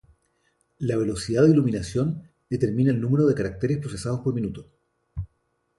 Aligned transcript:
La 0.79 0.97
velocidad 0.97 1.43
de 1.43 1.51
iluminación 1.51 2.27
determina 2.49 2.89
el 2.89 2.99
número 2.99 3.27
de 3.27 3.35
caracteres 3.35 3.77
procesados 3.77 4.21
por 4.21 4.33
minuto. 4.33 4.67